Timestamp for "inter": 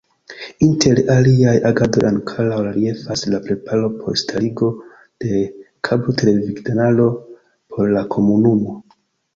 0.67-1.01